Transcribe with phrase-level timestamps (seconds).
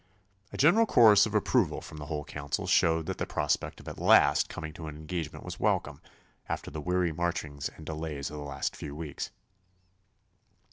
[0.51, 3.99] A general chorus of approval from the whole council showed that the prospect of at
[3.99, 6.01] last coming to an engagement was welcome,
[6.49, 9.29] after the weary marchings and delays of the last few weeks.